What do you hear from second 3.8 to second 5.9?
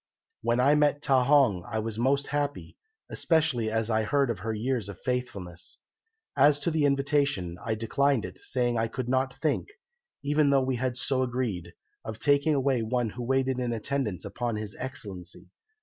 I heard of her years of faithfulness.